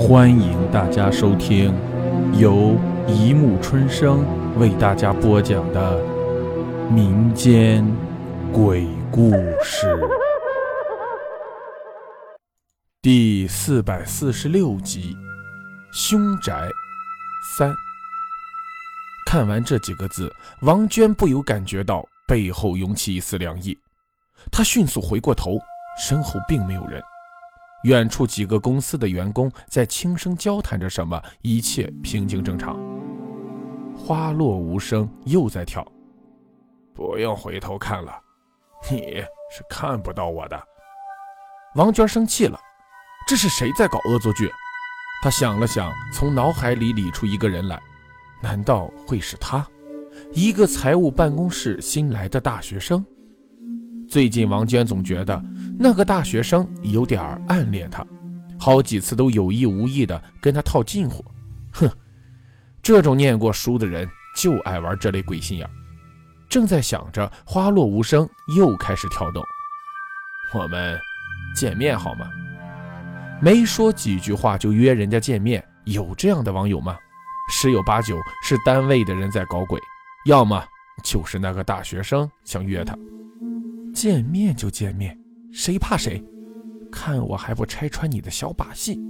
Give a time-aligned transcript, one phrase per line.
[0.00, 1.74] 欢迎大家收听
[2.32, 2.74] 由
[3.06, 4.24] 一木春生
[4.58, 6.02] 为大家播讲的
[6.90, 7.86] 民间
[8.50, 9.30] 鬼故
[9.62, 9.94] 事
[13.02, 15.14] 第四百四十六集
[15.92, 16.66] 《凶宅
[17.58, 17.70] 三》。
[19.26, 23.78] 看完这几个字，王娟不由感觉到背后涌起一丝凉意。
[24.50, 25.58] 她迅速回过头，
[26.02, 27.02] 身后并没有人。
[27.84, 32.78] 远处几个公司的员工在轻声交谈着什么，一切平静正常。
[33.96, 35.86] 花落无声，又在跳。
[36.94, 38.12] 不用回头看了，
[38.90, 40.62] 你是看不到我的。
[41.76, 42.58] 王娟生气了，
[43.26, 44.50] 这是谁在搞恶作剧？
[45.22, 47.80] 她想了想，从脑海里理出一个人来，
[48.42, 49.66] 难道会是他？
[50.32, 53.04] 一个财务办公室新来的大学生。
[54.08, 55.40] 最近，王娟总觉得
[55.82, 58.06] 那个大学生有点暗恋她，
[58.58, 61.24] 好几次都有意无意的跟她套近乎。
[61.72, 61.90] 哼，
[62.82, 65.66] 这种念过书的人就爱玩这类鬼心眼。
[66.50, 69.42] 正在想着，花落无声又开始跳动。
[70.52, 71.00] 我们
[71.56, 72.30] 见面好吗？
[73.40, 76.94] 没说几句话就约人家见面，有这样的网友吗？
[77.50, 79.80] 十有八九是单位的人在搞鬼，
[80.26, 80.62] 要么
[81.02, 82.94] 就是那个大学生想约她。
[83.94, 85.18] 见面就见面，
[85.52, 86.22] 谁怕谁？
[86.92, 89.00] 看我还不拆穿你的小把戏！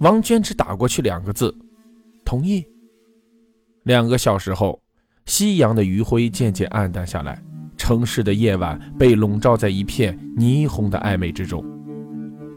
[0.00, 1.54] 王娟只打过去两个字：
[2.24, 2.66] 同意。
[3.84, 4.80] 两个小时后，
[5.26, 7.40] 夕阳的余晖渐渐暗淡下来，
[7.76, 11.64] 城市的夜晚被笼罩在一片霓虹的暧昧之中。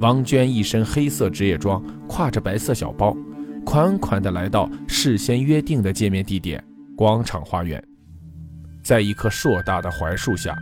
[0.00, 3.16] 王娟一身黑色职业装，挎着白色小包，
[3.64, 6.62] 款款地来到事先约定的见面地点——
[6.94, 7.82] 广场花园。
[8.82, 10.54] 在一棵硕大的槐树下。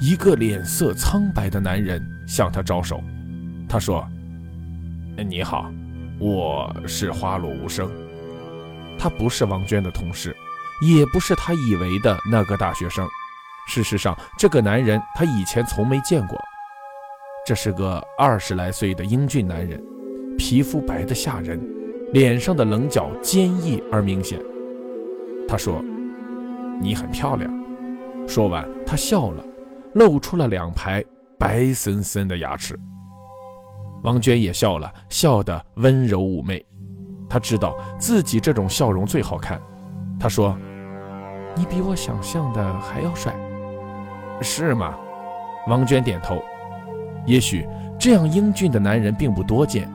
[0.00, 3.02] 一个脸色苍白的男人向他招手，
[3.68, 4.06] 他说
[5.28, 5.70] ：“你好，
[6.18, 7.90] 我是花落无声。”
[8.98, 10.34] 他不是王娟的同事，
[10.82, 13.06] 也不是他以为的那个大学生。
[13.68, 16.38] 事实上，这个男人他以前从没见过。
[17.44, 19.82] 这是个二十来岁的英俊男人，
[20.38, 21.60] 皮肤白得吓人，
[22.12, 24.40] 脸上的棱角坚毅而明显。
[25.48, 25.82] 他说
[26.80, 27.52] ：“你很漂亮。”
[28.26, 29.44] 说完，他笑了。
[29.96, 31.02] 露出了两排
[31.38, 32.78] 白森森的牙齿，
[34.02, 36.62] 王娟也笑了，笑得温柔妩媚。
[37.30, 39.58] 她知道自己这种笑容最好看。
[40.20, 40.54] 她说
[41.56, 43.34] ：“你比我想象的还要帅，
[44.42, 44.94] 是吗？”
[45.66, 46.42] 王娟点头。
[47.24, 47.66] 也许
[47.98, 49.90] 这样英俊的男人并不多见，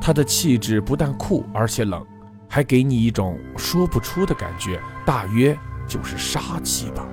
[0.00, 2.04] 他的气质不但酷，而且冷，
[2.48, 5.56] 还给你一种说不出的感觉，大约
[5.86, 7.06] 就是杀气吧。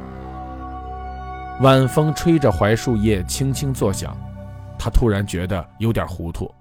[1.62, 4.18] 晚风吹着槐树叶轻轻作响，
[4.78, 6.54] 他突然觉得有点糊涂。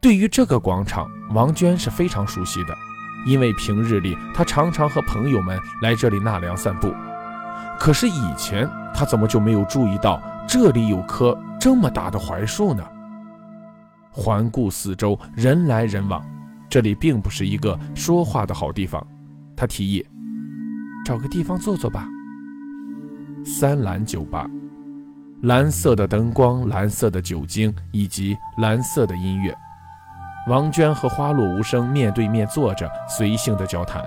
[0.00, 2.74] 对于这个广场，王娟是非常熟悉的，
[3.26, 6.94] 因为平日里她常常和朋友们来这里纳凉散步。
[7.78, 12.82] 可是以前她怎么就没有注意到这里有棵这么大的槐树呢？
[14.10, 16.24] 环顾四周，人来人往，
[16.70, 19.04] 这里并不是一个说话的好地方。
[19.56, 20.04] 他提议
[21.04, 22.06] ：“找个地方坐坐吧。”
[23.44, 24.48] 三蓝酒吧，
[25.42, 29.56] 蓝色的灯光，蓝色的酒精，以及蓝色的音乐。
[30.48, 34.04] 王娟和花落无声面对面坐着，随性的交谈，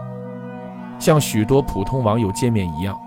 [1.00, 2.98] 像许多普通网友见面一样，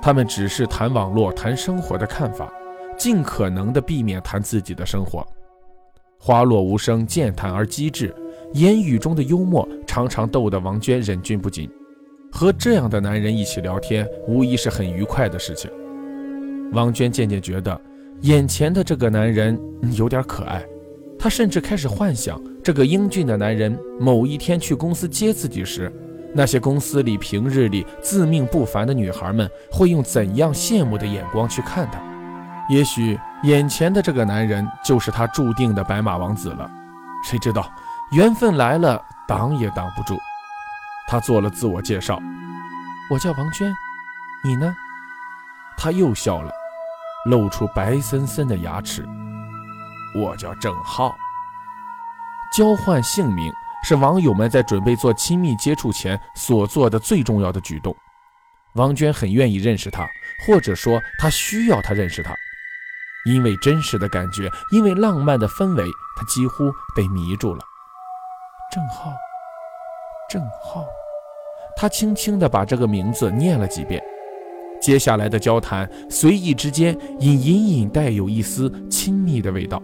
[0.00, 2.52] 他们只是谈网络、谈生活的看法，
[2.96, 5.26] 尽可能的避免谈自己的生活。
[6.18, 8.14] 花落无声健谈而机智，
[8.52, 11.70] 言语中的幽默常常逗得王娟忍俊不禁。
[12.32, 15.70] 和这样的男人一起聊天，无疑是很愉快的事情。
[16.72, 17.78] 王娟渐渐觉得，
[18.22, 19.60] 眼前的这个男人
[19.92, 20.64] 有点可爱。
[21.18, 25.92] 她甚至开始幻想，这个英俊的男人某一天去公司接自己时，
[26.32, 32.00] 那些公司里平日里自命不凡的女孩们会用怎样羡慕的眼光去看他。
[32.70, 36.68] 也许眼前的这个男人就是他注定的白马王子了。
[37.28, 37.70] 谁知道，
[38.12, 40.18] 缘分来了，挡也挡不住。
[41.08, 42.18] 他做了自我介绍，
[43.10, 43.74] 我叫王娟，
[44.42, 44.74] 你呢？
[45.76, 46.52] 他又笑了，
[47.26, 49.06] 露出白森森的牙齿。
[50.14, 51.16] 我叫郑浩。
[52.54, 53.52] 交换姓名
[53.82, 57.96] 是网友们在准备做亲密接触前所做的最重要的举动。
[58.74, 60.06] 王娟很愿意认识他，
[60.46, 62.34] 或者说他需要他认识他，
[63.24, 65.84] 因为真实的感觉，因为浪漫的氛围，
[66.16, 67.64] 他几乎被迷住了。
[68.72, 69.12] 郑浩，
[70.32, 70.86] 郑浩。
[71.76, 74.02] 他轻轻地把这个名字念了几遍，
[74.80, 79.82] 接下来的交谈随意之间，隐隐隐带有一丝亲密的味道。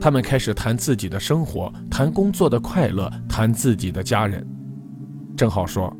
[0.00, 4.46] 他他们开始谈自己的生活，谈工作的快乐，谈自己的家人。
[5.36, 5.92] 郑浩说：“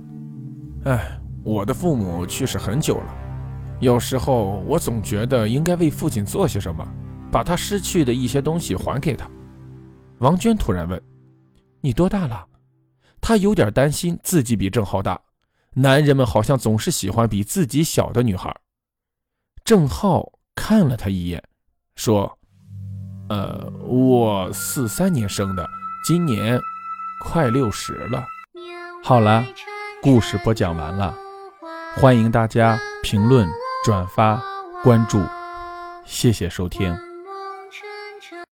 [0.86, 3.14] 哎，我的父母去世很久了，
[3.80, 6.86] 有时候我总觉得应该为父亲做些什么，
[7.32, 9.28] 把他失去的一些东西还给他。”
[10.18, 11.02] 王娟突然问
[11.82, 12.46] ：“你多大了？”
[13.28, 15.20] 她有点担心自己比郑浩大，
[15.74, 18.56] 男人们好像总是喜欢比自己小的女孩。
[19.64, 21.42] 郑浩看了她一眼，
[21.96, 22.38] 说。
[23.28, 25.68] 呃，我四三年生的，
[26.04, 26.60] 今年
[27.24, 28.24] 快六十了。
[29.02, 29.44] 好了，
[30.00, 31.12] 故事播讲完了，
[31.96, 33.48] 欢迎大家评论、
[33.84, 34.40] 转发、
[34.84, 35.20] 关注，
[36.04, 37.05] 谢谢收听。